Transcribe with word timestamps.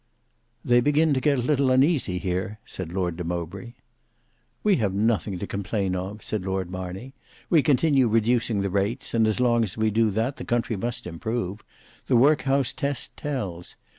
"They 0.65 0.81
begin 0.81 1.13
to 1.13 1.21
get 1.21 1.37
a 1.37 1.41
little 1.43 1.69
uneasy 1.69 2.17
here," 2.17 2.57
said 2.65 2.91
Lord 2.91 3.17
de 3.17 3.23
Mowbray. 3.23 3.75
"We 4.63 4.77
have 4.77 4.95
nothing 4.95 5.37
to 5.37 5.45
complain 5.45 5.95
of," 5.95 6.23
said 6.23 6.43
Lord 6.43 6.71
Marney. 6.71 7.13
"We 7.51 7.61
continue 7.61 8.07
reducing 8.07 8.61
the 8.61 8.71
rates, 8.71 9.13
and 9.13 9.27
as 9.27 9.39
long 9.39 9.63
as 9.63 9.77
we 9.77 9.91
do 9.91 10.09
that 10.09 10.37
the 10.37 10.43
country 10.43 10.75
must 10.75 11.05
improve. 11.05 11.61
The 12.07 12.17
workhouse 12.17 12.73
test 12.73 13.15
tells. 13.15 13.75